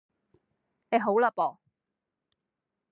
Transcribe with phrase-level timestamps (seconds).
[0.89, 1.59] 你好啦播